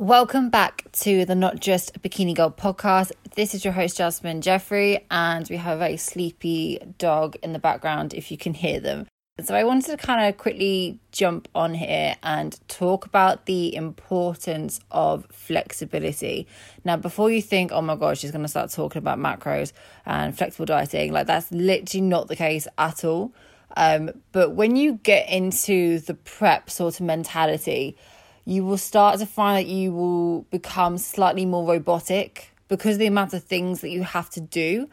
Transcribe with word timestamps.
Welcome 0.00 0.48
back 0.48 0.90
to 0.92 1.26
the 1.26 1.34
Not 1.34 1.60
Just 1.60 1.94
a 1.94 2.00
Bikini 2.00 2.34
Girl 2.34 2.50
podcast. 2.50 3.12
This 3.34 3.54
is 3.54 3.66
your 3.66 3.74
host, 3.74 3.98
Jasmine 3.98 4.40
Jeffrey, 4.40 5.04
and 5.10 5.46
we 5.50 5.56
have 5.56 5.76
a 5.76 5.78
very 5.78 5.98
sleepy 5.98 6.78
dog 6.96 7.36
in 7.42 7.52
the 7.52 7.58
background 7.58 8.14
if 8.14 8.30
you 8.30 8.38
can 8.38 8.54
hear 8.54 8.80
them. 8.80 9.06
So, 9.44 9.54
I 9.54 9.62
wanted 9.64 9.90
to 9.90 9.96
kind 9.98 10.26
of 10.26 10.38
quickly 10.38 10.98
jump 11.12 11.48
on 11.54 11.74
here 11.74 12.16
and 12.22 12.58
talk 12.66 13.04
about 13.04 13.44
the 13.44 13.74
importance 13.74 14.80
of 14.90 15.26
flexibility. 15.30 16.46
Now, 16.82 16.96
before 16.96 17.30
you 17.30 17.42
think, 17.42 17.70
oh 17.70 17.82
my 17.82 17.94
gosh, 17.94 18.20
she's 18.20 18.30
going 18.30 18.40
to 18.40 18.48
start 18.48 18.70
talking 18.70 19.00
about 19.00 19.18
macros 19.18 19.74
and 20.06 20.34
flexible 20.34 20.64
dieting, 20.64 21.12
like 21.12 21.26
that's 21.26 21.52
literally 21.52 22.06
not 22.06 22.28
the 22.28 22.36
case 22.36 22.66
at 22.78 23.04
all. 23.04 23.34
Um, 23.76 24.12
but 24.32 24.52
when 24.52 24.76
you 24.76 24.94
get 25.02 25.28
into 25.28 25.98
the 25.98 26.14
prep 26.14 26.70
sort 26.70 27.00
of 27.00 27.04
mentality, 27.04 27.98
you 28.44 28.64
will 28.64 28.78
start 28.78 29.18
to 29.20 29.26
find 29.26 29.58
that 29.58 29.70
you 29.70 29.92
will 29.92 30.42
become 30.50 30.98
slightly 30.98 31.44
more 31.44 31.66
robotic 31.66 32.52
because 32.68 32.94
of 32.94 32.98
the 32.98 33.06
amount 33.06 33.34
of 33.34 33.44
things 33.44 33.80
that 33.80 33.90
you 33.90 34.02
have 34.02 34.30
to 34.30 34.40
do 34.40 34.88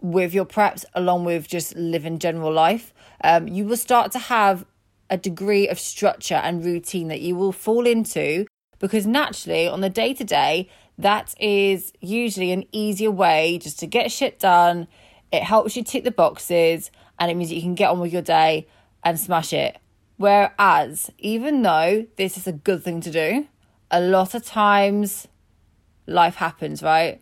with 0.00 0.32
your 0.32 0.44
preps 0.44 0.84
along 0.94 1.24
with 1.24 1.48
just 1.48 1.74
living 1.76 2.18
general 2.18 2.52
life. 2.52 2.92
Um, 3.22 3.48
you 3.48 3.64
will 3.64 3.76
start 3.76 4.12
to 4.12 4.18
have 4.18 4.64
a 5.10 5.16
degree 5.16 5.68
of 5.68 5.78
structure 5.78 6.34
and 6.34 6.64
routine 6.64 7.08
that 7.08 7.20
you 7.20 7.36
will 7.36 7.52
fall 7.52 7.86
into 7.86 8.46
because 8.78 9.06
naturally 9.06 9.68
on 9.68 9.80
the 9.80 9.90
day 9.90 10.12
to 10.14 10.24
day 10.24 10.68
that 10.98 11.34
is 11.40 11.92
usually 12.00 12.52
an 12.52 12.64
easier 12.72 13.10
way 13.10 13.58
just 13.58 13.78
to 13.80 13.86
get 13.86 14.10
shit 14.10 14.38
done. 14.38 14.88
It 15.32 15.42
helps 15.42 15.76
you 15.76 15.84
tick 15.84 16.04
the 16.04 16.10
boxes 16.10 16.90
and 17.18 17.30
it 17.30 17.34
means 17.34 17.52
you 17.52 17.60
can 17.60 17.74
get 17.74 17.90
on 17.90 18.00
with 18.00 18.12
your 18.12 18.22
day 18.22 18.66
and 19.04 19.18
smash 19.18 19.52
it 19.52 19.76
Whereas, 20.16 21.10
even 21.18 21.62
though 21.62 22.06
this 22.16 22.36
is 22.36 22.46
a 22.46 22.52
good 22.52 22.82
thing 22.82 23.00
to 23.02 23.10
do, 23.10 23.48
a 23.90 24.00
lot 24.00 24.34
of 24.34 24.44
times 24.44 25.28
life 26.06 26.36
happens, 26.36 26.82
right? 26.82 27.20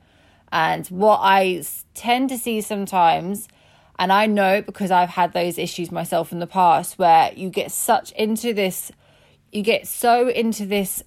And 0.52 0.86
what 0.86 1.18
I 1.22 1.64
tend 1.94 2.28
to 2.28 2.38
see 2.38 2.60
sometimes, 2.60 3.48
and 3.98 4.12
I 4.12 4.26
know 4.26 4.62
because 4.62 4.90
I've 4.90 5.10
had 5.10 5.32
those 5.32 5.58
issues 5.58 5.90
myself 5.90 6.30
in 6.30 6.38
the 6.38 6.46
past, 6.46 6.98
where 6.98 7.32
you 7.34 7.50
get 7.50 7.72
such 7.72 8.12
into 8.12 8.54
this, 8.54 8.92
you 9.50 9.62
get 9.62 9.88
so 9.88 10.28
into 10.28 10.64
this 10.64 11.02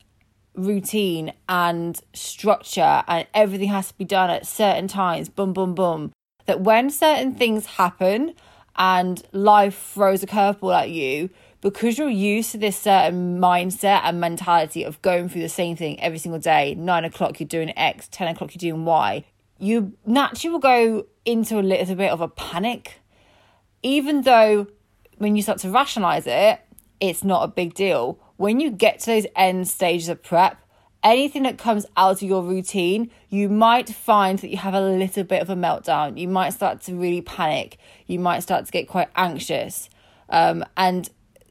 routine 0.55 1.31
and 1.47 2.01
structure, 2.13 3.03
and 3.07 3.27
everything 3.33 3.69
has 3.69 3.89
to 3.89 3.97
be 3.97 4.05
done 4.05 4.29
at 4.29 4.45
certain 4.45 4.87
times, 4.87 5.29
boom, 5.29 5.53
boom, 5.53 5.73
boom, 5.73 6.11
that 6.45 6.61
when 6.61 6.89
certain 6.89 7.33
things 7.33 7.65
happen 7.65 8.33
and 8.75 9.23
life 9.31 9.91
throws 9.93 10.23
a 10.23 10.27
curveball 10.27 10.81
at 10.81 10.89
you, 10.89 11.29
because 11.61 11.97
you're 11.97 12.09
used 12.09 12.51
to 12.51 12.57
this 12.57 12.77
certain 12.77 13.39
mindset 13.39 14.01
and 14.03 14.19
mentality 14.19 14.83
of 14.83 15.01
going 15.01 15.29
through 15.29 15.41
the 15.41 15.49
same 15.49 15.75
thing 15.75 15.99
every 15.99 16.19
single 16.19 16.39
day, 16.39 16.75
nine 16.75 17.05
o'clock 17.05 17.39
you're 17.39 17.47
doing 17.47 17.77
X, 17.77 18.07
10 18.11 18.27
o'clock 18.29 18.53
you're 18.53 18.71
doing 18.71 18.85
Y, 18.85 19.25
you 19.59 19.93
naturally 20.05 20.51
will 20.51 20.59
go 20.59 21.05
into 21.25 21.59
a 21.59 21.61
little 21.61 21.95
bit 21.95 22.11
of 22.11 22.21
a 22.21 22.27
panic. 22.27 23.01
Even 23.81 24.21
though 24.21 24.67
when 25.17 25.35
you 25.35 25.41
start 25.41 25.59
to 25.59 25.69
rationalize 25.69 26.27
it, 26.27 26.59
it's 26.99 27.23
not 27.23 27.43
a 27.43 27.47
big 27.47 27.73
deal. 27.73 28.19
When 28.37 28.59
you 28.59 28.69
get 28.71 28.99
to 29.01 29.05
those 29.07 29.25
end 29.35 29.67
stages 29.67 30.09
of 30.09 30.21
prep, 30.21 30.57
anything 31.03 31.43
that 31.43 31.57
comes 31.57 31.85
out 31.95 32.21
of 32.21 32.27
your 32.27 32.43
routine, 32.43 33.09
you 33.29 33.49
might 33.49 33.89
find 33.89 34.39
that 34.39 34.49
you 34.49 34.57
have 34.57 34.73
a 34.73 34.81
little 34.81 35.23
bit 35.23 35.41
of 35.41 35.49
a 35.49 35.55
meltdown. 35.55 36.19
You 36.19 36.27
might 36.27 36.51
start 36.51 36.81
to 36.83 36.95
really 36.95 37.21
panic. 37.21 37.77
You 38.05 38.19
might 38.19 38.41
start 38.41 38.65
to 38.65 38.71
get 38.71 38.87
quite 38.87 39.09
anxious. 39.15 39.89
Um, 40.29 40.63
and 40.75 41.09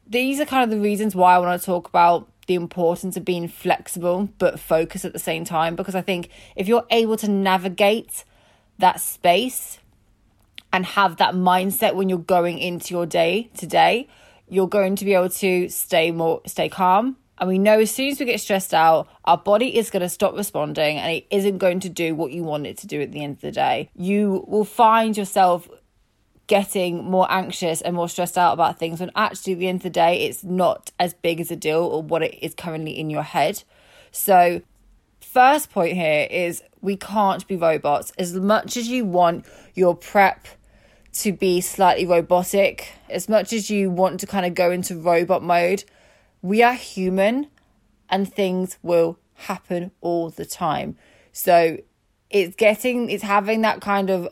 these 0.09 0.39
are 0.39 0.45
kind 0.45 0.63
of 0.63 0.69
the 0.69 0.81
reasons 0.81 1.15
why 1.15 1.35
I 1.35 1.39
want 1.39 1.59
to 1.59 1.65
talk 1.65 1.87
about 1.87 2.27
the 2.47 2.55
importance 2.55 3.17
of 3.17 3.25
being 3.25 3.47
flexible 3.47 4.29
but 4.37 4.59
focused 4.59 5.05
at 5.05 5.13
the 5.13 5.19
same 5.19 5.43
time 5.43 5.75
because 5.75 5.95
I 5.95 6.01
think 6.01 6.29
if 6.55 6.67
you're 6.67 6.85
able 6.89 7.17
to 7.17 7.27
navigate 7.27 8.23
that 8.79 9.01
space 9.01 9.79
and 10.71 10.85
have 10.85 11.17
that 11.17 11.33
mindset 11.33 11.95
when 11.95 12.09
you're 12.09 12.19
going 12.19 12.57
into 12.57 12.93
your 12.93 13.05
day 13.05 13.49
today, 13.55 14.07
you're 14.47 14.67
going 14.67 14.95
to 14.95 15.05
be 15.05 15.13
able 15.13 15.29
to 15.29 15.69
stay 15.69 16.11
more 16.11 16.41
stay 16.45 16.69
calm. 16.69 17.17
And 17.39 17.47
we 17.47 17.59
know 17.59 17.79
as 17.79 17.91
soon 17.91 18.09
as 18.09 18.19
we 18.19 18.25
get 18.25 18.39
stressed 18.39 18.73
out, 18.73 19.07
our 19.25 19.37
body 19.37 19.77
is 19.77 19.91
going 19.91 20.01
to 20.01 20.09
stop 20.09 20.35
responding 20.35 20.97
and 20.97 21.11
it 21.11 21.27
isn't 21.29 21.59
going 21.59 21.81
to 21.81 21.89
do 21.89 22.15
what 22.15 22.31
you 22.31 22.43
want 22.43 22.65
it 22.65 22.77
to 22.79 22.87
do 22.87 22.99
at 23.01 23.11
the 23.11 23.23
end 23.23 23.35
of 23.35 23.41
the 23.41 23.51
day. 23.51 23.89
You 23.95 24.43
will 24.47 24.65
find 24.65 25.15
yourself 25.15 25.69
getting 26.47 27.03
more 27.03 27.27
anxious 27.29 27.81
and 27.81 27.95
more 27.95 28.09
stressed 28.09 28.37
out 28.37 28.53
about 28.53 28.79
things 28.79 28.99
when 28.99 29.11
actually 29.15 29.53
at 29.53 29.59
the 29.59 29.67
end 29.67 29.77
of 29.77 29.83
the 29.83 29.89
day 29.89 30.25
it's 30.25 30.43
not 30.43 30.91
as 30.99 31.13
big 31.13 31.39
as 31.41 31.51
a 31.51 31.55
deal 31.55 31.83
or 31.83 32.01
what 32.01 32.23
it 32.23 32.33
is 32.41 32.55
currently 32.55 32.97
in 32.97 33.09
your 33.09 33.23
head. 33.23 33.63
So 34.11 34.61
first 35.19 35.69
point 35.69 35.93
here 35.93 36.27
is 36.31 36.63
we 36.81 36.95
can't 36.95 37.45
be 37.47 37.57
robots. 37.57 38.13
As 38.17 38.33
much 38.33 38.77
as 38.77 38.87
you 38.87 39.03
want 39.05 39.45
your 39.75 39.95
prep 39.95 40.47
to 41.13 41.33
be 41.33 41.59
slightly 41.59 42.05
robotic, 42.05 42.93
as 43.09 43.27
much 43.27 43.51
as 43.51 43.69
you 43.69 43.89
want 43.89 44.19
to 44.21 44.27
kind 44.27 44.45
of 44.45 44.53
go 44.53 44.71
into 44.71 44.95
robot 44.95 45.43
mode, 45.43 45.83
we 46.41 46.63
are 46.63 46.73
human 46.73 47.47
and 48.09 48.31
things 48.31 48.77
will 48.81 49.19
happen 49.33 49.91
all 49.99 50.29
the 50.29 50.45
time. 50.45 50.95
So 51.33 51.77
it's 52.29 52.55
getting 52.55 53.09
it's 53.09 53.23
having 53.23 53.61
that 53.61 53.81
kind 53.81 54.09
of 54.09 54.27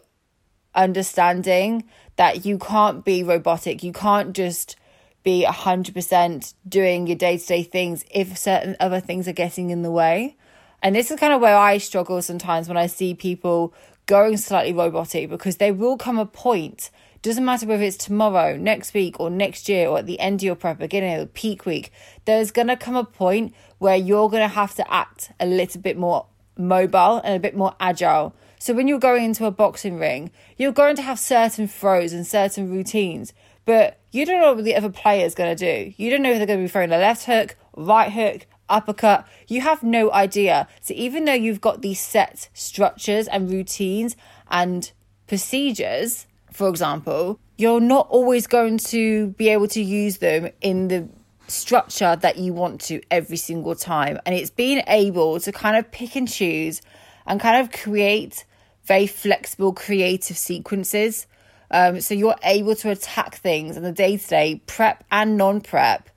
understanding 0.73 1.83
that 2.15 2.45
you 2.45 2.57
can't 2.57 3.03
be 3.03 3.23
robotic. 3.23 3.83
You 3.83 3.93
can't 3.93 4.33
just 4.33 4.75
be 5.23 5.45
100% 5.47 6.53
doing 6.67 7.07
your 7.07 7.15
day 7.15 7.37
to 7.37 7.45
day 7.45 7.63
things 7.63 8.05
if 8.11 8.37
certain 8.37 8.75
other 8.79 8.99
things 8.99 9.27
are 9.27 9.33
getting 9.33 9.71
in 9.71 9.81
the 9.81 9.91
way. 9.91 10.37
And 10.81 10.95
this 10.95 11.09
is 11.09 11.19
kind 11.19 11.33
of 11.33 11.41
where 11.41 11.57
I 11.57 11.79
struggle 11.79 12.21
sometimes 12.21 12.67
when 12.67 12.77
I 12.77 12.87
see 12.87 13.15
people 13.15 13.73
going 14.05 14.37
slightly 14.37 14.71
robotic 14.71 15.29
because 15.29 15.57
there 15.57 15.73
will 15.73 15.97
come 15.97 16.19
a 16.19 16.27
point, 16.27 16.91
doesn't 17.23 17.43
matter 17.43 17.65
whether 17.65 17.83
it's 17.83 17.97
tomorrow, 17.97 18.55
next 18.55 18.93
week, 18.93 19.19
or 19.19 19.31
next 19.31 19.67
year, 19.67 19.87
or 19.87 19.97
at 19.97 20.05
the 20.05 20.19
end 20.19 20.41
of 20.41 20.43
your 20.43 20.55
prep, 20.55 20.77
beginning 20.77 21.19
of 21.19 21.33
peak 21.33 21.65
week, 21.65 21.91
there's 22.25 22.51
going 22.51 22.67
to 22.67 22.77
come 22.77 22.95
a 22.95 23.03
point 23.03 23.53
where 23.79 23.95
you're 23.95 24.29
going 24.29 24.47
to 24.47 24.55
have 24.55 24.75
to 24.75 24.93
act 24.93 25.31
a 25.39 25.47
little 25.47 25.81
bit 25.81 25.97
more 25.97 26.27
mobile 26.55 27.19
and 27.23 27.35
a 27.35 27.39
bit 27.39 27.55
more 27.55 27.75
agile 27.79 28.35
so 28.59 28.73
when 28.73 28.87
you're 28.87 28.99
going 28.99 29.23
into 29.25 29.45
a 29.45 29.51
boxing 29.51 29.97
ring, 29.97 30.31
you're 30.57 30.71
going 30.71 30.95
to 30.95 31.01
have 31.01 31.19
certain 31.19 31.67
throws 31.67 32.13
and 32.13 32.25
certain 32.25 32.69
routines, 32.69 33.33
but 33.65 33.99
you 34.11 34.25
don't 34.25 34.41
know 34.41 34.53
what 34.53 34.63
the 34.63 34.75
other 34.75 34.89
player 34.89 35.25
is 35.25 35.35
going 35.35 35.55
to 35.55 35.85
do. 35.85 35.93
You 35.97 36.09
don't 36.09 36.21
know 36.21 36.31
if 36.31 36.37
they're 36.37 36.47
going 36.47 36.59
to 36.59 36.63
be 36.65 36.69
throwing 36.69 36.91
a 36.91 36.97
left 36.97 37.25
hook, 37.25 37.55
right 37.75 38.11
hook, 38.11 38.45
uppercut. 38.69 39.27
You 39.47 39.61
have 39.61 39.83
no 39.83 40.11
idea. 40.11 40.67
So 40.81 40.93
even 40.95 41.25
though 41.25 41.33
you've 41.33 41.61
got 41.61 41.81
these 41.81 41.99
set 41.99 42.49
structures 42.53 43.27
and 43.27 43.49
routines 43.49 44.15
and 44.49 44.91
procedures, 45.27 46.27
for 46.51 46.69
example, 46.69 47.39
you're 47.57 47.81
not 47.81 48.07
always 48.09 48.47
going 48.47 48.77
to 48.77 49.27
be 49.31 49.49
able 49.49 49.67
to 49.69 49.81
use 49.81 50.17
them 50.17 50.49
in 50.61 50.87
the 50.87 51.07
structure 51.47 52.15
that 52.15 52.37
you 52.37 52.53
want 52.53 52.81
to 52.81 53.01
every 53.11 53.37
single 53.37 53.75
time. 53.75 54.19
And 54.25 54.35
it's 54.35 54.49
being 54.49 54.83
able 54.87 55.39
to 55.39 55.51
kind 55.51 55.77
of 55.77 55.91
pick 55.91 56.15
and 56.15 56.27
choose 56.27 56.81
and 57.25 57.39
kind 57.39 57.61
of 57.61 57.71
create 57.71 58.45
very 58.85 59.07
flexible, 59.07 59.73
creative 59.73 60.37
sequences. 60.37 61.27
Um, 61.71 61.99
so 62.01 62.13
you're 62.13 62.35
able 62.43 62.75
to 62.75 62.91
attack 62.91 63.35
things 63.35 63.77
in 63.77 63.83
the 63.83 63.91
day 63.91 64.17
to 64.17 64.27
day, 64.27 64.61
prep 64.67 65.03
and 65.11 65.37
non 65.37 65.61
prep, 65.61 66.09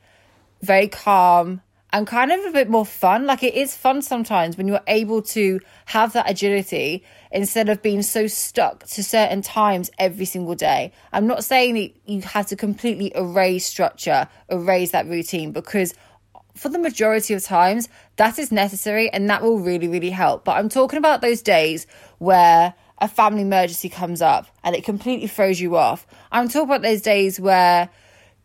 very 0.63 0.89
calm 0.89 1.63
and 1.91 2.07
kind 2.07 2.31
of 2.31 2.45
a 2.45 2.51
bit 2.51 2.69
more 2.69 2.85
fun. 2.85 3.27
Like 3.27 3.43
it 3.43 3.55
is 3.55 3.77
fun 3.77 4.03
sometimes 4.03 4.57
when 4.57 4.69
you're 4.69 4.81
able 4.87 5.23
to 5.23 5.61
have 5.87 6.13
that 6.13 6.31
agility 6.31 7.05
instead 7.33 7.69
of 7.69 7.83
being 7.83 8.03
so 8.03 8.27
stuck 8.27 8.85
to 8.85 9.03
certain 9.03 9.43
times 9.43 9.91
every 9.99 10.25
single 10.25 10.55
day. 10.55 10.93
I'm 11.13 11.27
not 11.27 11.45
saying 11.45 11.75
that 11.75 11.93
you 12.07 12.21
have 12.23 12.47
to 12.47 12.57
completely 12.57 13.13
erase 13.15 13.67
structure, 13.67 14.29
erase 14.49 14.93
that 14.93 15.07
routine, 15.07 15.53
because 15.53 15.95
for 16.59 16.69
the 16.69 16.79
majority 16.79 17.35
of 17.35 17.43
times, 17.43 17.89
that 18.17 18.39
is 18.39 18.51
necessary 18.51 19.11
and 19.11 19.31
that 19.31 19.43
will 19.43 19.59
really, 19.59 19.89
really 19.89 20.11
help. 20.11 20.45
But 20.45 20.57
I'm 20.57 20.69
talking 20.69 20.99
about 20.99 21.21
those 21.21 21.43
days 21.43 21.87
where 22.19 22.75
a 22.99 23.09
family 23.09 23.43
emergency 23.43 23.89
comes 23.89 24.21
up 24.21 24.47
and 24.65 24.75
it 24.75 24.85
completely 24.85 25.29
throws 25.29 25.61
you 25.61 25.77
off. 25.77 26.07
I'm 26.33 26.49
talking 26.49 26.69
about 26.69 26.83
those 26.83 27.01
days 27.01 27.39
where 27.39 27.91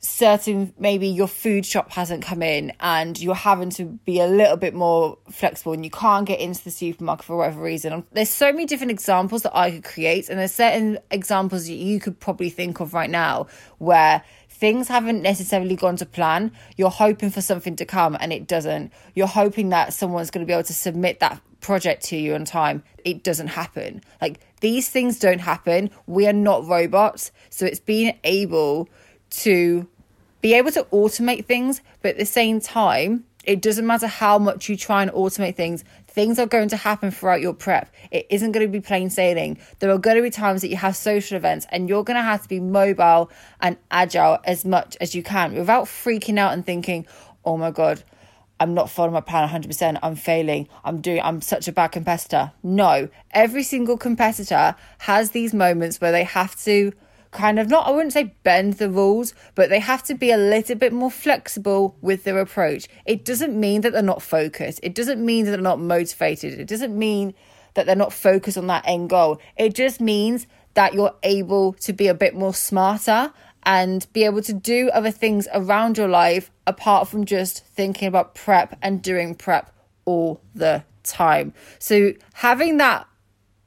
certain 0.06 0.74
maybe 0.78 1.08
your 1.08 1.30
food 1.30 1.66
shop 1.66 1.90
hasn't 1.92 2.22
come 2.22 2.44
in 2.44 2.74
and 2.82 3.18
you're 3.20 3.34
having 3.34 3.70
to 3.70 3.86
be 3.86 4.20
a 4.20 4.28
little 4.28 4.58
bit 4.58 4.74
more 4.74 5.18
flexible 5.32 5.72
and 5.72 5.86
you 5.86 5.90
can't 5.90 6.28
get 6.28 6.42
into 6.42 6.62
the 6.64 6.72
supermarket 6.72 7.26
for 7.26 7.38
whatever 7.38 7.62
reason. 7.62 8.06
There's 8.12 8.30
so 8.30 8.52
many 8.52 8.66
different 8.66 8.92
examples 8.92 9.44
that 9.44 9.56
I 9.58 9.72
could 9.72 9.86
create, 9.86 10.28
and 10.30 10.38
there's 10.38 10.52
certain 10.52 11.00
examples 11.10 11.68
that 11.68 11.76
you 11.76 12.02
could 12.02 12.20
probably 12.20 12.50
think 12.50 12.82
of 12.82 12.94
right 12.94 13.10
now 13.10 13.48
where 13.78 14.24
things 14.64 14.88
haven't 14.88 15.22
necessarily 15.22 15.76
gone 15.76 15.98
to 15.98 16.06
plan. 16.06 16.50
You're 16.78 16.90
hoping 16.90 17.32
for 17.32 17.42
something 17.42 17.76
to 17.76 17.84
come 17.84 18.16
and 18.22 18.32
it 18.32 18.48
doesn't. 18.48 18.94
You're 19.14 19.28
hoping 19.28 19.68
that 19.76 19.92
someone's 19.92 20.32
going 20.32 20.46
to 20.46 20.48
be 20.50 20.54
able 20.54 20.64
to 20.64 20.74
submit 20.74 21.20
that 21.20 21.42
project 21.60 22.06
to 22.06 22.16
you 22.16 22.34
on 22.34 22.46
time. 22.46 22.82
It 23.04 23.26
doesn't 23.26 23.48
happen. 23.48 24.02
Like 24.22 24.40
these 24.62 24.88
things 24.90 25.20
don't 25.20 25.40
happen. 25.40 25.92
We 26.08 26.28
are 26.28 26.40
not 26.50 26.66
robots. 26.66 27.34
So 27.50 27.66
it's 27.66 27.82
being 27.82 28.18
able 28.24 28.88
to 29.42 29.86
be 30.40 30.54
able 30.54 30.72
to 30.72 30.86
automate 30.86 31.44
things, 31.46 31.82
but 32.02 32.12
at 32.12 32.18
the 32.18 32.26
same 32.26 32.62
time, 32.62 33.26
It 33.44 33.62
doesn't 33.62 33.86
matter 33.86 34.08
how 34.08 34.40
much 34.40 34.70
you 34.70 34.78
try 34.78 35.02
and 35.02 35.12
automate 35.12 35.56
things, 35.56 35.84
things 36.14 36.38
are 36.38 36.46
going 36.46 36.70
to 36.70 36.78
happen 36.78 37.10
throughout 37.10 37.42
your 37.42 37.54
prep. 37.54 37.94
It 38.12 38.28
isn't 38.30 38.52
going 38.52 38.66
to 38.66 38.72
be 38.72 38.80
plain 38.80 39.10
sailing. 39.10 39.58
There 39.80 39.90
are 39.90 39.98
going 39.98 40.16
to 40.16 40.22
be 40.22 40.30
times 40.30 40.62
that 40.62 40.70
you 40.70 40.78
have 40.78 40.96
social 40.96 41.36
events 41.36 41.66
and 41.70 41.90
you're 41.90 42.04
going 42.04 42.18
to 42.18 42.24
have 42.24 42.44
to 42.44 42.50
be 42.50 42.60
mobile 42.60 43.32
and 43.60 43.78
agile 43.90 44.38
as 44.46 44.64
much 44.64 44.96
as 45.02 45.16
you 45.16 45.24
can 45.24 45.56
without 45.56 45.86
freaking 45.86 46.38
out 46.38 46.54
and 46.54 46.64
thinking, 46.64 47.08
oh 47.44 47.58
my 47.58 47.72
God, 47.72 48.04
I'm 48.60 48.76
not 48.76 48.92
following 48.92 49.14
my 49.14 49.22
plan 49.22 49.50
100%. 49.50 50.00
I'm 50.04 50.16
failing. 50.16 50.70
I'm 50.86 51.02
doing, 51.02 51.20
I'm 51.22 51.42
such 51.42 51.68
a 51.68 51.72
bad 51.72 51.88
competitor. 51.88 52.52
No, 52.62 53.10
every 53.32 53.64
single 53.64 53.98
competitor 53.98 54.76
has 55.00 55.32
these 55.32 55.54
moments 55.54 56.00
where 56.00 56.12
they 56.12 56.24
have 56.24 56.56
to 56.64 56.94
kind 57.34 57.60
of 57.60 57.70
not, 57.70 57.88
I 57.88 57.92
wouldn't 57.92 58.14
say 58.14 58.36
bend 58.44 58.74
the 58.76 58.90
rules, 58.90 59.34
but 59.56 59.70
they 59.70 59.80
have 59.80 60.04
to 60.04 60.16
be 60.16 60.32
a 60.32 60.38
little 60.38 60.76
bit 60.76 60.94
more 60.94 61.12
flexible 61.12 61.98
with 62.02 62.24
their 62.24 62.40
approach. 62.40 62.88
It 63.06 63.26
doesn't 63.26 63.60
mean 63.60 63.82
that 63.82 63.94
they're 63.94 64.02
not 64.02 64.22
focused. 64.22 64.80
It 64.84 64.96
doesn't 64.96 65.24
mean 65.24 65.46
that 65.46 65.52
they're 65.52 65.62
not 65.62 65.80
motivated. 65.80 66.60
It 66.60 66.68
doesn't 66.68 66.98
mean 66.98 67.34
that 67.74 67.86
they're 67.86 67.96
not 67.96 68.14
focused 68.14 68.58
on 68.58 68.68
that 68.68 68.84
end 68.88 69.10
goal. 69.10 69.42
It 69.58 69.74
just 69.74 70.00
means 70.00 70.48
that 70.76 70.94
you're 70.94 71.16
able 71.24 71.74
to 71.74 71.94
be 71.94 72.08
a 72.08 72.14
bit 72.14 72.36
more 72.36 72.54
smarter 72.54 73.34
and 73.64 74.06
be 74.14 74.26
able 74.26 74.42
to 74.42 74.54
do 74.54 74.90
other 74.90 75.12
things 75.12 75.48
around 75.54 75.98
your 75.98 76.08
life 76.08 76.52
apart 76.68 77.08
from 77.08 77.26
just 77.26 77.66
thinking 77.66 78.08
about 78.08 78.36
prep 78.36 78.78
and 78.82 79.02
doing 79.02 79.36
prep 79.36 79.72
all 80.06 80.42
the 80.54 80.84
time. 81.04 81.54
So 81.80 82.14
having 82.34 82.78
that 82.78 83.08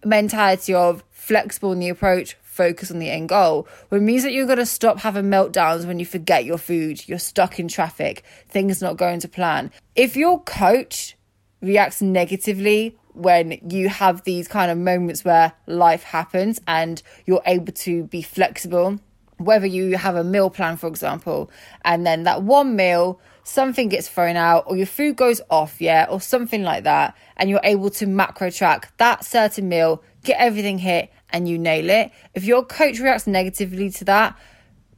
mentality 0.04 0.74
of 0.74 1.02
flexible 1.10 1.72
in 1.72 1.80
the 1.80 1.88
approach, 1.88 2.36
focus 2.56 2.90
on 2.90 2.98
the 2.98 3.10
end 3.10 3.28
goal, 3.28 3.68
it 3.90 4.00
means 4.00 4.22
that 4.22 4.32
you're 4.32 4.46
going 4.46 4.58
to 4.58 4.66
stop 4.66 4.98
having 4.98 5.26
meltdowns 5.26 5.86
when 5.86 5.98
you 5.98 6.06
forget 6.06 6.44
your 6.44 6.58
food, 6.58 7.06
you're 7.06 7.18
stuck 7.18 7.58
in 7.58 7.68
traffic, 7.68 8.24
things 8.48 8.82
not 8.82 8.96
going 8.96 9.20
to 9.20 9.28
plan. 9.28 9.70
If 9.94 10.16
your 10.16 10.42
coach 10.42 11.16
reacts 11.60 12.02
negatively 12.02 12.96
when 13.12 13.58
you 13.68 13.88
have 13.88 14.24
these 14.24 14.48
kind 14.48 14.70
of 14.70 14.78
moments 14.78 15.24
where 15.24 15.52
life 15.66 16.02
happens 16.02 16.60
and 16.66 17.02
you're 17.24 17.42
able 17.46 17.72
to 17.72 18.04
be 18.04 18.22
flexible 18.22 18.98
whether 19.38 19.66
you 19.66 19.96
have 19.96 20.16
a 20.16 20.24
meal 20.24 20.50
plan, 20.50 20.76
for 20.76 20.86
example, 20.86 21.50
and 21.84 22.06
then 22.06 22.24
that 22.24 22.42
one 22.42 22.74
meal, 22.76 23.20
something 23.44 23.88
gets 23.88 24.08
thrown 24.08 24.36
out, 24.36 24.64
or 24.66 24.76
your 24.76 24.86
food 24.86 25.16
goes 25.16 25.40
off, 25.50 25.80
yeah, 25.80 26.06
or 26.08 26.20
something 26.20 26.62
like 26.62 26.84
that, 26.84 27.14
and 27.36 27.50
you're 27.50 27.60
able 27.62 27.90
to 27.90 28.06
macro 28.06 28.50
track 28.50 28.96
that 28.96 29.24
certain 29.24 29.68
meal, 29.68 30.02
get 30.24 30.40
everything 30.40 30.78
hit, 30.78 31.12
and 31.30 31.48
you 31.48 31.58
nail 31.58 31.88
it. 31.90 32.10
If 32.34 32.44
your 32.44 32.64
coach 32.64 32.98
reacts 32.98 33.26
negatively 33.26 33.90
to 33.90 34.04
that, 34.04 34.38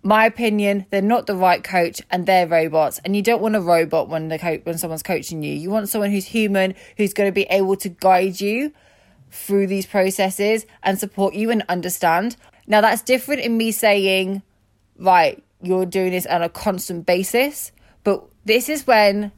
my 0.02 0.26
opinion, 0.26 0.86
they're 0.90 1.02
not 1.02 1.26
the 1.26 1.34
right 1.34 1.62
coach 1.62 2.00
and 2.10 2.26
they're 2.26 2.46
robots. 2.46 3.00
And 3.04 3.16
you 3.16 3.22
don't 3.22 3.42
want 3.42 3.56
a 3.56 3.60
robot 3.60 4.08
when 4.08 4.28
the 4.28 4.38
co- 4.38 4.60
when 4.62 4.78
someone's 4.78 5.02
coaching 5.02 5.42
you. 5.42 5.52
You 5.52 5.70
want 5.70 5.88
someone 5.88 6.10
who's 6.10 6.26
human, 6.26 6.74
who's 6.96 7.12
going 7.12 7.28
to 7.28 7.32
be 7.32 7.46
able 7.50 7.76
to 7.76 7.88
guide 7.88 8.40
you 8.40 8.72
through 9.30 9.66
these 9.66 9.86
processes 9.86 10.66
and 10.82 10.98
support 10.98 11.34
you 11.34 11.50
and 11.50 11.64
understand. 11.68 12.36
Now, 12.66 12.80
that's 12.80 13.02
different 13.02 13.42
in 13.42 13.56
me 13.56 13.72
saying, 13.72 14.42
right, 14.98 15.42
you're 15.62 15.86
doing 15.86 16.12
this 16.12 16.26
on 16.26 16.42
a 16.42 16.48
constant 16.48 17.06
basis, 17.06 17.72
but 18.04 18.24
this 18.44 18.68
is 18.68 18.86
when, 18.86 19.32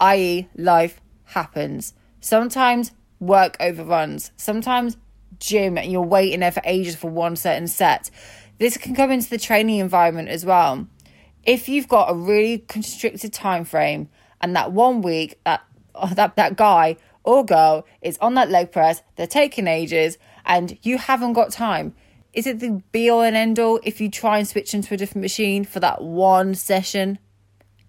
i.e., 0.00 0.48
life 0.56 1.00
happens. 1.24 1.94
Sometimes 2.20 2.92
work 3.18 3.56
overruns, 3.60 4.30
sometimes 4.36 4.96
gym 5.38 5.78
and 5.78 5.90
you're 5.90 6.02
waiting 6.02 6.40
there 6.40 6.52
for 6.52 6.62
ages 6.64 6.96
for 6.96 7.10
one 7.10 7.36
certain 7.36 7.68
set. 7.68 8.10
This 8.58 8.76
can 8.76 8.94
come 8.94 9.10
into 9.10 9.28
the 9.28 9.38
training 9.38 9.78
environment 9.78 10.28
as 10.28 10.44
well. 10.44 10.86
If 11.42 11.68
you've 11.68 11.88
got 11.88 12.10
a 12.10 12.14
really 12.14 12.58
constricted 12.58 13.32
time 13.32 13.64
frame 13.64 14.08
and 14.40 14.54
that 14.56 14.72
one 14.72 15.02
week 15.02 15.38
that 15.44 15.64
that 16.14 16.36
that 16.36 16.56
guy 16.56 16.96
or 17.22 17.44
girl 17.44 17.86
is 18.02 18.18
on 18.18 18.34
that 18.34 18.50
leg 18.50 18.72
press, 18.72 19.02
they're 19.16 19.26
taking 19.26 19.66
ages 19.66 20.18
and 20.44 20.78
you 20.82 20.98
haven't 20.98 21.32
got 21.32 21.50
time 21.50 21.94
is 22.34 22.48
it 22.48 22.58
the 22.58 22.82
be 22.90 23.08
all 23.08 23.22
and 23.22 23.36
end 23.36 23.58
all 23.58 23.80
if 23.84 24.00
you 24.00 24.10
try 24.10 24.38
and 24.38 24.48
switch 24.48 24.74
into 24.74 24.92
a 24.92 24.96
different 24.96 25.22
machine 25.22 25.64
for 25.64 25.80
that 25.80 26.02
one 26.02 26.54
session? 26.54 27.18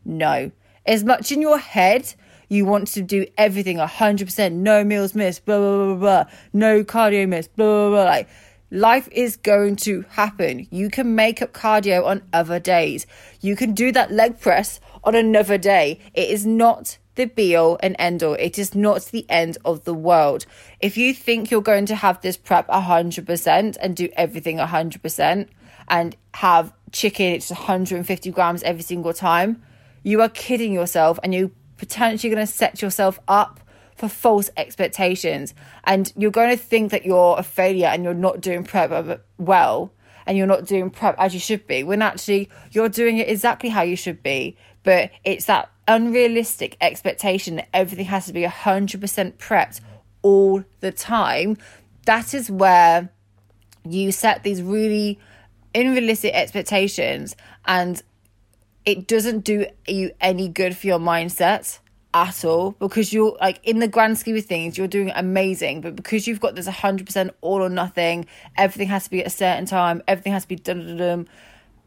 No. 0.05 0.51
As 0.85 1.03
much 1.03 1.31
in 1.31 1.41
your 1.41 1.57
head, 1.57 2.13
you 2.49 2.65
want 2.65 2.87
to 2.89 3.01
do 3.01 3.25
everything 3.37 3.77
100%, 3.77 4.51
no 4.53 4.83
meals 4.83 5.15
missed, 5.15 5.45
blah, 5.45 5.57
blah, 5.57 5.85
blah, 5.85 5.95
blah, 5.95 6.23
no 6.53 6.83
cardio 6.83 7.27
missed, 7.27 7.55
blah, 7.55 7.65
blah, 7.65 7.89
blah. 7.89 8.03
Like, 8.03 8.29
life 8.71 9.07
is 9.11 9.37
going 9.37 9.75
to 9.77 10.05
happen. 10.09 10.67
You 10.71 10.89
can 10.89 11.15
make 11.15 11.41
up 11.41 11.53
cardio 11.53 12.05
on 12.05 12.23
other 12.33 12.59
days. 12.59 13.05
You 13.41 13.55
can 13.55 13.73
do 13.73 13.91
that 13.91 14.11
leg 14.11 14.39
press 14.39 14.79
on 15.03 15.15
another 15.15 15.57
day. 15.57 15.99
It 16.13 16.29
is 16.29 16.45
not 16.45 16.97
the 17.15 17.25
be 17.25 17.55
all 17.55 17.79
and 17.81 17.95
end 17.97 18.21
all. 18.23 18.33
It 18.33 18.59
is 18.59 18.75
not 18.75 19.05
the 19.05 19.25
end 19.29 19.57
of 19.63 19.85
the 19.85 19.93
world. 19.93 20.45
If 20.79 20.97
you 20.97 21.13
think 21.13 21.49
you're 21.49 21.61
going 21.61 21.85
to 21.87 21.95
have 21.95 22.21
this 22.21 22.37
prep 22.37 22.67
100% 22.67 23.77
and 23.79 23.95
do 23.95 24.09
everything 24.15 24.57
100% 24.57 25.47
and 25.87 26.15
have 26.33 26.73
chicken, 26.91 27.27
it's 27.27 27.49
150 27.49 28.31
grams 28.31 28.63
every 28.63 28.83
single 28.83 29.13
time, 29.13 29.63
you 30.03 30.21
are 30.21 30.29
kidding 30.29 30.73
yourself 30.73 31.19
and 31.23 31.33
you 31.33 31.51
potentially 31.85 32.33
going 32.33 32.45
to 32.45 32.51
set 32.51 32.81
yourself 32.81 33.19
up 33.27 33.59
for 33.95 34.09
false 34.09 34.49
expectations. 34.57 35.53
And 35.83 36.11
you're 36.15 36.31
going 36.31 36.49
to 36.49 36.61
think 36.61 36.91
that 36.91 37.05
you're 37.05 37.35
a 37.37 37.43
failure 37.43 37.87
and 37.87 38.03
you're 38.03 38.13
not 38.13 38.41
doing 38.41 38.63
prep 38.63 39.21
well 39.37 39.91
and 40.25 40.37
you're 40.37 40.47
not 40.47 40.65
doing 40.65 40.89
prep 40.89 41.15
as 41.17 41.33
you 41.33 41.39
should 41.39 41.67
be 41.67 41.83
when 41.83 42.01
actually 42.01 42.49
you're 42.71 42.89
doing 42.89 43.17
it 43.19 43.29
exactly 43.29 43.69
how 43.69 43.83
you 43.83 43.95
should 43.95 44.21
be. 44.23 44.57
But 44.83 45.11
it's 45.23 45.45
that 45.45 45.69
unrealistic 45.87 46.77
expectation 46.81 47.57
that 47.57 47.69
everything 47.73 48.05
has 48.05 48.25
to 48.25 48.33
be 48.33 48.43
100% 48.43 49.33
prepped 49.37 49.81
all 50.21 50.63
the 50.79 50.91
time, 50.91 51.57
that 52.05 52.33
is 52.33 52.49
where 52.49 53.09
you 53.87 54.11
set 54.11 54.43
these 54.43 54.61
really 54.61 55.19
unrealistic 55.75 56.33
expectations 56.33 57.35
and 57.65 58.01
it 58.85 59.07
doesn't 59.07 59.43
do 59.43 59.65
you 59.87 60.11
any 60.21 60.47
good 60.47 60.75
for 60.75 60.87
your 60.87 60.99
mindset 60.99 61.79
at 62.13 62.45
all 62.45 62.71
because 62.79 63.11
you're 63.11 63.37
like 63.41 63.59
in 63.63 63.79
the 63.79 63.87
grand 63.87 64.17
scheme 64.17 64.37
of 64.37 64.45
things 64.45 64.77
you're 64.77 64.87
doing 64.87 65.11
amazing 65.15 65.81
but 65.81 65.95
because 65.95 66.27
you've 66.27 66.39
got 66.39 66.55
this 66.55 66.67
100% 66.67 67.29
all 67.41 67.61
or 67.61 67.67
nothing 67.67 68.25
everything 68.57 68.87
has 68.87 69.03
to 69.03 69.09
be 69.09 69.19
at 69.19 69.27
a 69.27 69.29
certain 69.29 69.65
time 69.65 70.01
everything 70.07 70.31
has 70.31 70.43
to 70.43 70.47
be 70.47 70.55
done, 70.55 71.27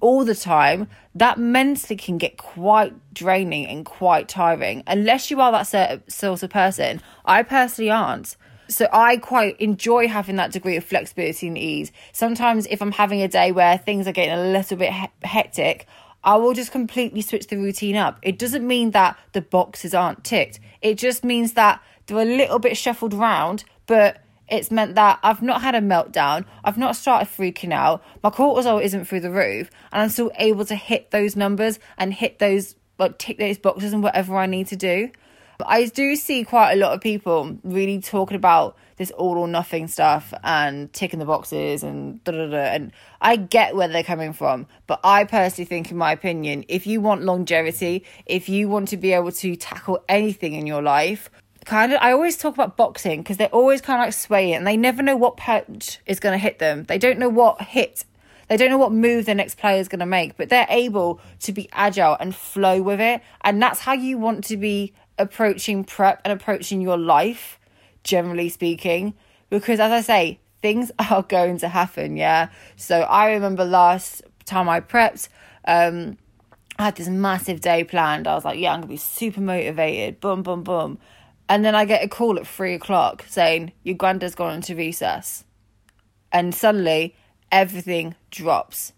all 0.01 0.25
the 0.25 0.35
time, 0.35 0.89
that 1.15 1.39
mentally 1.39 1.97
can 1.97 2.19
get 2.19 2.37
quite 2.37 2.93
draining 3.13 3.67
and 3.67 3.85
quite 3.85 4.29
tiring. 4.29 4.83
Unless 4.87 5.31
you 5.31 5.41
are 5.41 5.51
that 5.53 6.03
sort 6.11 6.43
of 6.43 6.51
person, 6.51 7.01
I 7.25 7.43
personally 7.43 7.91
aren't. 7.91 8.37
So 8.69 8.87
I 8.93 9.17
quite 9.17 9.59
enjoy 9.61 10.09
having 10.09 10.37
that 10.37 10.53
degree 10.53 10.77
of 10.77 10.85
flexibility 10.85 11.49
and 11.49 11.57
ease. 11.57 11.91
Sometimes, 12.13 12.67
if 12.67 12.83
I'm 12.83 12.93
having 12.93 13.23
a 13.23 13.29
day 13.29 13.51
where 13.51 13.79
things 13.79 14.07
are 14.07 14.13
getting 14.13 14.35
a 14.35 14.53
little 14.53 14.77
bit 14.77 14.93
he- 14.93 15.09
hectic, 15.23 15.87
I 16.25 16.37
will 16.37 16.53
just 16.53 16.73
completely 16.73 17.23
switch 17.23 17.47
the 17.47 17.57
routine 17.57 17.97
up. 17.97 18.19
It 18.23 18.39
doesn't 18.39 18.67
mean 18.67 18.91
that 18.91 19.17
the 19.33 19.41
boxes 19.41 19.95
aren't 19.95 20.25
ticked. 20.25 20.61
It 20.83 20.99
just 20.99 21.25
means 21.25 21.53
that 21.55 21.81
they're 22.07 22.19
a 22.19 22.25
little 22.25 22.59
bit 22.59 22.77
shuffled 22.77 23.15
around, 23.15 23.65
but 23.87 24.23
it's 24.49 24.71
meant 24.71 24.95
that 24.95 25.19
I've 25.23 25.43
not 25.43 25.61
had 25.63 25.75
a 25.75 25.81
meltdown, 25.81 26.45
I've 26.65 26.79
not 26.79 26.97
started 26.97 27.29
freaking 27.29 27.73
out, 27.73 28.03
my 28.23 28.31
cortisol 28.31 28.83
isn't 28.83 29.05
through 29.05 29.21
the 29.21 29.31
roof, 29.31 29.71
and 29.93 30.03
I'm 30.03 30.09
still 30.09 30.31
able 30.39 30.65
to 30.67 30.75
hit 30.75 31.11
those 31.11 31.37
numbers 31.37 31.79
and 31.99 32.15
hit 32.15 32.39
those, 32.39 32.75
like, 32.99 33.19
tick 33.19 33.39
those 33.39 33.59
boxes 33.59 33.93
and 33.93 34.03
whatever 34.03 34.37
I 34.37 34.47
need 34.47 34.69
to 34.69 34.77
do. 34.77 35.11
But 35.59 35.67
I 35.71 35.87
do 35.87 36.15
see 36.15 36.45
quite 36.45 36.73
a 36.73 36.77
lot 36.77 36.93
of 36.93 37.01
people 37.01 37.59
really 37.65 38.01
talking 38.01 38.37
about 38.37 38.77
this 38.97 39.11
all 39.11 39.37
or 39.37 39.49
nothing 39.49 39.89
stuff 39.89 40.33
and 40.45 40.93
ticking 40.93 41.19
the 41.19 41.25
boxes 41.25 41.83
and 41.83 42.23
da 42.23 42.31
da 42.31 42.47
da. 42.47 42.57
And 42.57 42.93
I 43.21 43.35
get 43.35 43.75
where 43.75 43.89
they're 43.89 44.05
coming 44.05 44.33
from, 44.33 44.67
but 44.87 45.01
I 45.03 45.25
personally 45.25 45.67
think, 45.67 45.91
in 45.91 45.97
my 45.97 46.13
opinion, 46.13 46.65
if 46.69 46.87
you 46.87 47.01
want 47.01 47.23
longevity, 47.23 48.05
if 48.25 48.49
you 48.49 48.69
want 48.69 48.89
to 48.89 48.97
be 48.97 49.13
able 49.13 49.33
to 49.33 49.57
tackle 49.57 50.05
anything 50.09 50.53
in 50.53 50.67
your 50.67 50.81
life, 50.81 51.29
kind 51.65 51.93
of 51.93 51.99
I 52.01 52.13
always 52.13 52.37
talk 52.37 52.55
about 52.55 52.77
boxing 52.77 53.23
because 53.23 53.37
they're 53.37 53.49
always 53.49 53.81
kind 53.81 54.01
of 54.01 54.07
like 54.07 54.15
swaying 54.15 54.55
and 54.55 54.67
they 54.67 54.77
never 54.77 55.03
know 55.03 55.17
what 55.17 55.37
punch 55.37 55.99
is 56.07 56.21
going 56.21 56.35
to 56.35 56.39
hit 56.39 56.61
them. 56.61 56.85
They 56.85 56.99
don't 56.99 57.19
know 57.19 57.29
what 57.29 57.61
hit. 57.63 58.05
They 58.49 58.57
don't 58.57 58.71
know 58.71 58.79
what 58.79 58.93
move 58.93 59.27
the 59.27 59.35
next 59.35 59.59
player 59.59 59.79
is 59.79 59.89
going 59.89 59.99
to 59.99 60.07
make, 60.07 60.37
but 60.37 60.49
they're 60.49 60.67
able 60.71 61.21
to 61.41 61.53
be 61.53 61.69
agile 61.73 62.17
and 62.19 62.35
flow 62.35 62.81
with 62.81 63.01
it. 63.01 63.21
And 63.43 63.61
that's 63.61 63.81
how 63.81 63.93
you 63.93 64.17
want 64.19 64.45
to 64.45 64.57
be 64.57 64.95
approaching 65.19 65.85
prep 65.85 66.21
and 66.25 66.33
approaching 66.33 66.81
your 66.81 66.97
life, 66.97 67.59
generally 68.05 68.49
speaking. 68.49 69.15
Because 69.51 69.81
as 69.81 69.93
I 69.93 70.01
say, 70.01 70.41
things 70.63 70.91
are 71.11 71.23
going 71.23 71.59
to 71.59 71.69
happen, 71.69 72.17
yeah? 72.17 72.49
So 72.77 73.01
I 73.01 73.33
remember 73.33 73.65
last 73.65 74.23
time 74.45 74.69
I 74.69 74.81
prepped, 74.81 75.29
um, 75.67 76.19
I 76.79 76.85
had 76.85 76.97
this 76.97 77.09
massive 77.09 77.61
day 77.61 77.85
planned. 77.85 78.29
I 78.29 78.35
was 78.35 78.45
like, 78.45 78.59
yeah, 78.59 78.73
I'm 78.73 78.83
to 78.83 78.89
be 78.89 78.97
super 78.97 79.41
motivated. 79.41 80.21
Boom, 80.21 80.43
boom, 80.43 80.63
boom. 80.63 80.99
And 81.49 81.65
then 81.65 81.75
I 81.75 81.85
get 81.85 82.05
a 82.05 82.09
call 82.09 82.39
at 82.39 82.47
three 82.47 82.75
o'clock 82.75 83.25
saying, 83.27 83.73
Your 83.83 83.97
granddad's 83.97 84.35
gone 84.35 84.55
into 84.55 84.75
resus. 84.75 85.45
And 86.31 86.55
suddenly 86.55 87.17
everything 87.51 88.15
drops. 88.31 88.93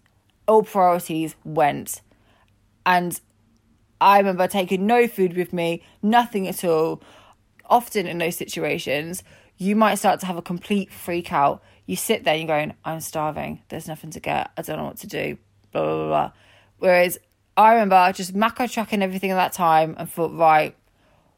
All 0.47 0.63
priorities 0.63 1.35
went. 1.45 2.01
And 2.85 3.19
I 4.01 4.17
remember 4.17 4.47
taking 4.47 4.87
no 4.87 5.07
food 5.07 5.37
with 5.37 5.53
me, 5.53 5.83
nothing 6.01 6.47
at 6.47 6.65
all. 6.65 7.03
Often 7.69 8.07
in 8.07 8.17
those 8.17 8.35
situations, 8.35 9.23
you 9.57 9.75
might 9.75 9.95
start 9.95 10.19
to 10.21 10.25
have 10.25 10.37
a 10.37 10.41
complete 10.41 10.91
freak 10.91 11.31
out. 11.31 11.63
You 11.85 11.95
sit 11.95 12.23
there 12.23 12.33
and 12.33 12.41
you're 12.41 12.57
going, 12.57 12.73
I'm 12.83 12.99
starving. 12.99 13.61
There's 13.69 13.87
nothing 13.87 14.09
to 14.11 14.19
get. 14.19 14.49
I 14.57 14.63
don't 14.63 14.77
know 14.77 14.85
what 14.85 14.97
to 14.97 15.07
do. 15.07 15.37
Blah, 15.71 15.83
blah, 15.83 16.07
blah. 16.07 16.31
Whereas 16.79 17.19
I 17.55 17.73
remember 17.73 18.11
just 18.11 18.33
macro 18.33 18.65
tracking 18.65 19.03
everything 19.03 19.29
at 19.29 19.35
that 19.35 19.53
time 19.53 19.95
and 19.99 20.09
thought, 20.09 20.33
right, 20.33 20.75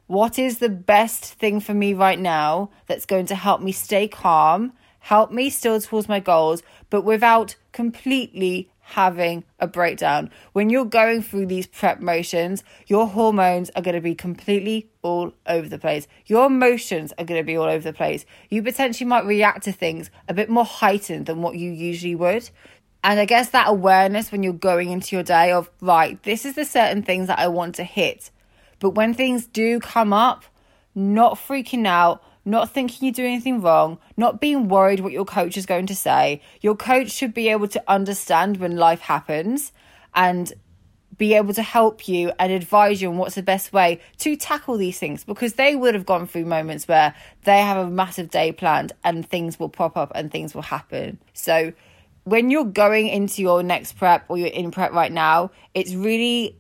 what 0.08 0.39
is 0.39 0.60
the 0.60 0.70
best 0.70 1.25
thing 1.25 1.60
for 1.60 1.74
me 1.74 1.93
right 1.93 2.20
now 2.20 2.70
that's 2.88 3.05
going 3.05 3.25
to 3.25 3.36
help 3.36 3.62
me 3.62 3.74
stay 3.74 4.08
calm, 4.08 4.72
help 5.03 5.33
me 5.33 5.50
still 5.50 5.81
towards 5.81 6.07
my 6.07 6.22
goals, 6.22 6.63
but 6.89 7.01
without 7.01 7.57
completely 7.74 8.69
having 8.79 9.43
a 9.60 9.67
breakdown. 9.67 10.29
When 10.53 10.69
you're 10.69 10.86
going 10.86 11.22
through 11.22 11.48
these 11.48 11.67
prep 11.67 12.00
motions, 12.00 12.63
your 12.88 13.07
hormones 13.07 13.69
are 13.75 13.81
going 13.81 13.95
to 13.95 14.01
be 14.01 14.15
completely 14.15 14.89
all 15.01 15.33
over 15.45 15.67
the 15.67 15.77
place. 15.77 16.07
Your 16.25 16.45
emotions 16.45 17.12
are 17.17 17.25
going 17.25 17.41
to 17.41 17.45
be 17.45 17.57
all 17.57 17.67
over 17.67 17.83
the 17.83 17.91
place. 17.91 18.25
You 18.50 18.63
potentially 18.63 19.05
might 19.05 19.25
react 19.25 19.65
to 19.65 19.74
things 19.74 20.10
a 20.29 20.33
bit 20.33 20.50
more 20.50 20.63
heightened 20.63 21.25
than 21.25 21.41
what 21.41 21.57
you 21.57 21.69
usually 21.69 22.15
would. 22.15 22.50
And 23.03 23.19
I 23.19 23.25
guess 23.25 23.50
that 23.50 23.67
awareness 23.67 24.31
when 24.31 24.41
you're 24.41 24.53
going 24.53 24.89
into 24.89 25.17
your 25.17 25.24
day 25.24 25.51
of, 25.51 25.69
right, 25.81 26.22
this 26.24 26.45
is 26.45 26.55
the 26.55 26.63
certain 26.63 27.03
things 27.03 27.27
that 27.27 27.39
I 27.39 27.50
want 27.50 27.75
to 27.75 27.83
hit. 27.83 28.31
But 28.79 28.91
when 28.91 29.13
things 29.13 29.48
do 29.48 29.81
come 29.81 30.13
up, 30.13 30.45
not 30.95 31.36
freaking 31.36 31.86
out, 31.86 32.24
not 32.46 32.72
thinking 32.72 33.06
you 33.06 33.14
do 33.14 33.26
anything 33.26 33.62
wrong, 33.62 33.98
not 34.18 34.42
being 34.42 34.68
worried 34.68 35.00
what 35.00 35.14
your 35.14 35.26
coach 35.26 35.58
is 35.58 35.66
going 35.66 35.86
to 35.88 35.96
say. 35.96 36.42
Your 36.62 36.76
coach 36.76 37.12
should 37.12 37.34
be 37.34 37.50
able 37.50 37.68
to 37.70 37.84
understand 37.88 38.58
when 38.58 38.76
life 38.76 39.02
happens 39.02 39.72
and 40.14 40.54
be 41.18 41.36
able 41.36 41.54
to 41.54 41.62
help 41.62 42.08
you 42.08 42.32
and 42.40 42.52
advise 42.52 43.02
you 43.02 43.10
on 43.10 43.18
what's 43.18 43.36
the 43.36 43.44
best 43.44 43.72
way 43.72 44.02
to 44.18 44.36
tackle 44.36 44.78
these 44.78 45.00
things 45.00 45.24
because 45.24 45.54
they 45.54 45.76
would 45.76 45.94
have 45.94 46.06
gone 46.06 46.28
through 46.28 46.46
moments 46.46 46.88
where 46.88 47.14
they 47.44 47.60
have 47.62 47.78
a 47.78 47.90
massive 47.90 48.30
day 48.30 48.52
planned 48.52 48.92
and 49.04 49.28
things 49.28 49.60
will 49.60 49.70
pop 49.70 49.96
up 49.96 50.12
and 50.16 50.32
things 50.32 50.56
will 50.56 50.64
happen. 50.64 51.20
So, 51.34 51.74
when 52.26 52.50
you're 52.50 52.64
going 52.64 53.10
into 53.10 53.42
your 53.42 53.64
next 53.64 53.94
prep 53.94 54.24
or 54.30 54.38
you're 54.38 54.48
in 54.48 54.72
prep 54.72 54.94
right 54.94 55.12
now, 55.12 55.52
it's 55.74 55.94
really 55.94 56.58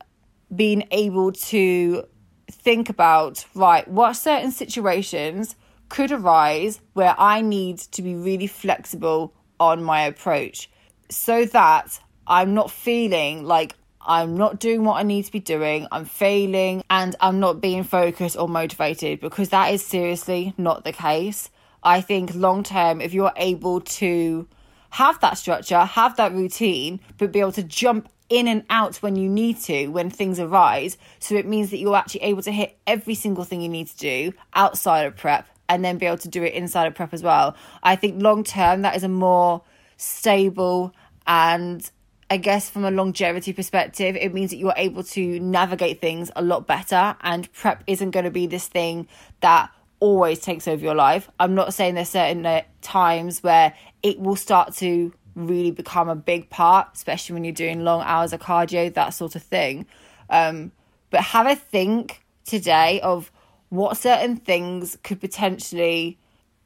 being 0.53 0.85
able 0.91 1.31
to 1.31 2.03
think 2.51 2.89
about 2.89 3.45
right, 3.55 3.87
what 3.87 4.13
certain 4.13 4.51
situations 4.51 5.55
could 5.89 6.11
arise 6.11 6.81
where 6.93 7.15
I 7.17 7.41
need 7.41 7.79
to 7.79 8.01
be 8.01 8.15
really 8.15 8.47
flexible 8.47 9.33
on 9.59 9.83
my 9.83 10.01
approach 10.01 10.69
so 11.09 11.45
that 11.45 11.99
I'm 12.27 12.53
not 12.53 12.71
feeling 12.71 13.43
like 13.43 13.75
I'm 14.05 14.35
not 14.35 14.59
doing 14.59 14.83
what 14.83 14.95
I 14.95 15.03
need 15.03 15.23
to 15.23 15.31
be 15.31 15.39
doing, 15.39 15.87
I'm 15.91 16.05
failing, 16.05 16.83
and 16.89 17.15
I'm 17.21 17.39
not 17.39 17.61
being 17.61 17.83
focused 17.83 18.37
or 18.37 18.49
motivated 18.49 19.21
because 19.21 19.49
that 19.49 19.73
is 19.73 19.85
seriously 19.85 20.53
not 20.57 20.83
the 20.83 20.91
case. 20.91 21.49
I 21.83 22.01
think 22.01 22.33
long 22.35 22.63
term, 22.63 22.99
if 22.99 23.13
you're 23.13 23.33
able 23.35 23.81
to 23.81 24.47
have 24.91 25.19
that 25.21 25.37
structure, 25.37 25.79
have 25.79 26.17
that 26.17 26.33
routine, 26.33 26.99
but 27.17 27.31
be 27.31 27.39
able 27.39 27.53
to 27.53 27.63
jump 27.63 28.09
in 28.29 28.47
and 28.47 28.63
out 28.69 28.97
when 28.97 29.15
you 29.15 29.29
need 29.29 29.59
to, 29.61 29.87
when 29.87 30.09
things 30.09 30.39
arise, 30.39 30.97
so 31.19 31.35
it 31.35 31.45
means 31.45 31.69
that 31.71 31.77
you're 31.77 31.95
actually 31.95 32.21
able 32.23 32.41
to 32.41 32.51
hit 32.51 32.77
every 32.87 33.15
single 33.15 33.43
thing 33.43 33.61
you 33.61 33.69
need 33.69 33.87
to 33.87 33.97
do 33.97 34.33
outside 34.53 35.05
of 35.05 35.15
prep 35.15 35.47
and 35.69 35.83
then 35.83 35.97
be 35.97 36.05
able 36.05 36.17
to 36.17 36.29
do 36.29 36.43
it 36.43 36.53
inside 36.53 36.87
of 36.87 36.95
prep 36.95 37.13
as 37.13 37.23
well. 37.23 37.55
I 37.81 37.95
think 37.95 38.21
long 38.21 38.43
term 38.43 38.81
that 38.81 38.95
is 38.95 39.03
a 39.03 39.09
more 39.09 39.63
stable 39.97 40.93
and 41.25 41.89
I 42.29 42.37
guess 42.37 42.69
from 42.69 42.83
a 42.83 42.91
longevity 42.91 43.53
perspective, 43.53 44.15
it 44.15 44.33
means 44.33 44.49
that 44.49 44.57
you're 44.57 44.73
able 44.75 45.03
to 45.03 45.39
navigate 45.39 46.01
things 46.01 46.31
a 46.35 46.41
lot 46.41 46.65
better. 46.65 47.15
And 47.21 47.51
prep 47.53 47.83
isn't 47.85 48.11
going 48.11 48.25
to 48.25 48.31
be 48.31 48.47
this 48.47 48.67
thing 48.67 49.07
that 49.41 49.69
always 49.99 50.39
takes 50.39 50.67
over 50.67 50.83
your 50.83 50.95
life. 50.95 51.29
I'm 51.39 51.53
not 51.53 51.73
saying 51.73 51.95
there's 51.95 52.09
certain 52.09 52.45
uh, 52.45 52.63
times 52.81 53.43
where 53.43 53.75
it 54.01 54.19
will 54.19 54.35
start 54.35 54.73
to 54.77 55.13
really 55.35 55.71
become 55.71 56.09
a 56.09 56.15
big 56.15 56.49
part, 56.49 56.89
especially 56.95 57.33
when 57.33 57.43
you're 57.43 57.53
doing 57.53 57.83
long 57.83 58.01
hours 58.01 58.33
of 58.33 58.39
cardio, 58.39 58.93
that 58.93 59.09
sort 59.09 59.35
of 59.35 59.43
thing. 59.43 59.85
Um, 60.29 60.71
but 61.09 61.21
have 61.21 61.45
a 61.45 61.55
think 61.55 62.23
today 62.45 62.99
of 63.01 63.31
what 63.73 63.97
certain 63.97 64.35
things 64.35 64.99
could 65.01 65.19
potentially 65.19 66.19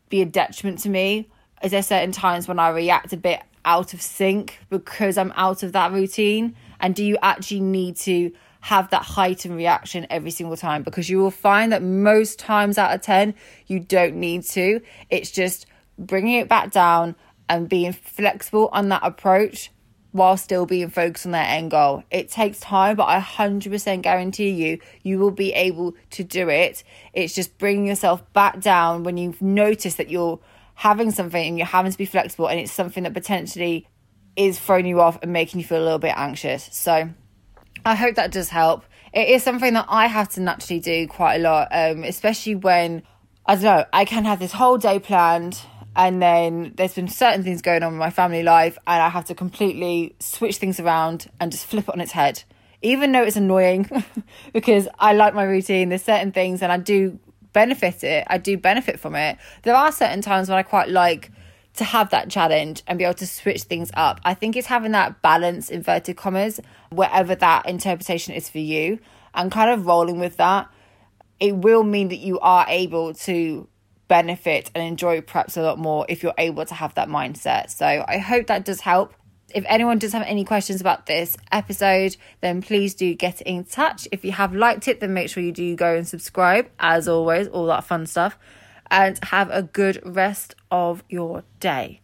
be 0.09 0.21
a 0.21 0.25
detriment 0.25 0.79
to 0.79 0.89
me. 0.89 1.29
Is 1.63 1.71
there 1.71 1.81
certain 1.81 2.11
times 2.11 2.49
when 2.49 2.59
I 2.59 2.67
react 2.67 3.13
a 3.13 3.17
bit 3.17 3.41
out 3.63 3.93
of 3.93 4.01
sync 4.01 4.59
because 4.69 5.17
I'm 5.17 5.31
out 5.37 5.63
of 5.63 5.71
that 5.71 5.93
routine? 5.93 6.57
And 6.81 6.93
do 6.93 7.05
you 7.05 7.17
actually 7.21 7.61
need 7.61 7.95
to 7.99 8.33
have 8.59 8.89
that 8.89 9.03
heightened 9.03 9.55
reaction 9.55 10.05
every 10.09 10.31
single 10.31 10.57
time? 10.57 10.83
Because 10.83 11.09
you 11.09 11.19
will 11.19 11.31
find 11.31 11.71
that 11.71 11.81
most 11.81 12.39
times 12.39 12.77
out 12.77 12.93
of 12.93 12.99
10, 13.03 13.33
you 13.67 13.79
don't 13.79 14.15
need 14.15 14.43
to. 14.43 14.81
It's 15.09 15.31
just 15.31 15.65
bringing 15.97 16.41
it 16.41 16.49
back 16.49 16.71
down 16.71 17.15
and 17.47 17.69
being 17.69 17.93
flexible 17.93 18.67
on 18.73 18.89
that 18.89 19.03
approach 19.03 19.71
while 20.11 20.37
still 20.37 20.65
being 20.65 20.89
focused 20.89 21.25
on 21.25 21.33
that 21.33 21.49
end 21.51 21.71
goal. 21.71 22.03
It 22.09 22.29
takes 22.29 22.59
time, 22.59 22.95
but 22.95 23.05
I 23.05 23.19
100% 23.19 24.01
guarantee 24.01 24.49
you, 24.49 24.79
you 25.03 25.19
will 25.19 25.31
be 25.31 25.53
able 25.53 25.95
to 26.11 26.23
do 26.23 26.49
it. 26.49 26.83
It's 27.13 27.35
just 27.35 27.57
bringing 27.57 27.85
yourself 27.85 28.23
back 28.33 28.59
down 28.59 29.03
when 29.03 29.17
you've 29.17 29.41
noticed 29.41 29.97
that 29.97 30.09
you're 30.09 30.39
having 30.75 31.11
something 31.11 31.47
and 31.47 31.57
you're 31.57 31.67
having 31.67 31.91
to 31.91 31.97
be 31.97 32.05
flexible 32.05 32.47
and 32.47 32.59
it's 32.59 32.71
something 32.71 33.03
that 33.03 33.13
potentially 33.13 33.87
is 34.35 34.59
throwing 34.59 34.85
you 34.85 35.01
off 35.01 35.17
and 35.21 35.33
making 35.33 35.59
you 35.59 35.65
feel 35.65 35.81
a 35.81 35.83
little 35.83 35.99
bit 35.99 36.13
anxious. 36.15 36.69
So 36.71 37.09
I 37.85 37.95
hope 37.95 38.15
that 38.15 38.31
does 38.31 38.49
help. 38.49 38.85
It 39.13 39.29
is 39.29 39.43
something 39.43 39.73
that 39.73 39.85
I 39.89 40.07
have 40.07 40.29
to 40.29 40.41
naturally 40.41 40.79
do 40.79 41.07
quite 41.07 41.35
a 41.35 41.39
lot, 41.39 41.69
um, 41.71 42.03
especially 42.03 42.55
when 42.55 43.03
I 43.45 43.55
don't 43.55 43.63
know, 43.63 43.85
I 43.93 44.05
can 44.05 44.25
have 44.25 44.39
this 44.39 44.51
whole 44.51 44.77
day 44.77 44.99
planned 44.99 45.61
and 45.97 46.21
then 46.21 46.73
there's 46.75 46.93
been 46.93 47.07
certain 47.07 47.43
things 47.43 47.63
going 47.63 47.81
on 47.81 47.91
in 47.91 47.97
my 47.97 48.11
family 48.11 48.43
life 48.43 48.77
and 48.87 49.01
i 49.01 49.09
have 49.09 49.25
to 49.25 49.35
completely 49.35 50.15
switch 50.19 50.57
things 50.57 50.79
around 50.79 51.29
and 51.41 51.51
just 51.51 51.65
flip 51.65 51.89
it 51.89 51.93
on 51.93 51.99
its 51.99 52.11
head. 52.11 52.43
Even 52.83 53.11
though 53.11 53.23
it's 53.23 53.35
annoying 53.35 53.89
because 54.53 54.87
i 54.99 55.11
like 55.11 55.33
my 55.33 55.43
routine 55.43 55.89
there's 55.89 56.03
certain 56.03 56.31
things 56.31 56.61
and 56.61 56.71
i 56.71 56.77
do 56.77 57.19
benefit 57.51 58.03
it 58.03 58.23
i 58.27 58.37
do 58.37 58.57
benefit 58.57 58.99
from 58.99 59.15
it. 59.15 59.37
There 59.63 59.75
are 59.75 59.91
certain 59.91 60.21
times 60.21 60.47
when 60.47 60.57
i 60.57 60.63
quite 60.63 60.89
like 60.89 61.31
to 61.73 61.83
have 61.83 62.11
that 62.11 62.29
challenge 62.29 62.83
and 62.87 62.97
be 62.97 63.03
able 63.03 63.13
to 63.13 63.27
switch 63.27 63.63
things 63.63 63.91
up. 63.93 64.19
I 64.25 64.33
think 64.33 64.55
it's 64.55 64.65
having 64.65 64.93
that 64.93 65.21
balance 65.21 65.69
inverted 65.69 66.17
commas 66.17 66.59
wherever 66.89 67.35
that 67.35 67.67
interpretation 67.67 68.33
is 68.33 68.49
for 68.49 68.57
you 68.57 68.99
and 69.35 69.51
kind 69.51 69.69
of 69.69 69.85
rolling 69.85 70.19
with 70.19 70.37
that 70.37 70.69
it 71.39 71.55
will 71.55 71.83
mean 71.83 72.07
that 72.07 72.17
you 72.17 72.39
are 72.39 72.65
able 72.67 73.13
to 73.13 73.67
benefit 74.07 74.71
and 74.73 74.83
enjoy 74.83 75.21
preps 75.21 75.57
a 75.57 75.61
lot 75.61 75.77
more 75.77 76.05
if 76.09 76.23
you're 76.23 76.33
able 76.37 76.65
to 76.65 76.73
have 76.73 76.93
that 76.95 77.09
mindset. 77.09 77.69
So 77.69 77.85
I 78.07 78.17
hope 78.17 78.47
that 78.47 78.65
does 78.65 78.81
help. 78.81 79.13
If 79.53 79.63
anyone 79.67 79.97
does 79.97 80.11
have 80.13 80.23
any 80.23 80.43
questions 80.43 80.81
about 80.81 81.05
this 81.05 81.37
episode, 81.51 82.17
then 82.41 82.61
please 82.61 82.95
do 82.95 83.13
get 83.13 83.41
in 83.41 83.63
touch. 83.63 84.07
If 84.11 84.25
you 84.25 84.33
have 84.33 84.53
liked 84.53 84.87
it, 84.87 84.99
then 84.99 85.13
make 85.13 85.29
sure 85.29 85.41
you 85.41 85.53
do 85.53 85.75
go 85.75 85.95
and 85.95 86.07
subscribe, 86.07 86.69
as 86.79 87.07
always, 87.07 87.47
all 87.47 87.67
that 87.67 87.85
fun 87.85 88.05
stuff. 88.07 88.37
And 88.91 89.19
have 89.23 89.49
a 89.51 89.63
good 89.63 90.01
rest 90.05 90.55
of 90.69 91.03
your 91.09 91.43
day. 91.59 92.01